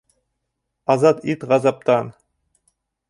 Азат 0.95 1.21
ит 1.33 1.47
ғазаптан! 1.51 2.13